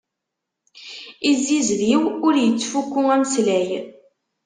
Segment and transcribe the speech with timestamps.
[1.29, 3.69] Izzizdiw, ur ittfukku ameslay.